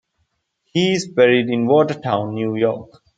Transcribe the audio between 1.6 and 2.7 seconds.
Watertown, New